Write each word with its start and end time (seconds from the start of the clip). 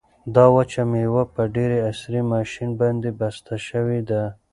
دا 0.35 0.45
وچه 0.55 0.83
مېوه 0.91 1.23
په 1.33 1.41
ډېر 1.55 1.71
عصري 1.89 2.21
ماشین 2.33 2.69
باندې 2.81 3.09
بسته 3.19 3.53
شوې 3.67 3.99
ده. 4.09 4.23